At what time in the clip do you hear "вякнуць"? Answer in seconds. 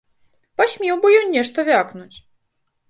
1.71-2.13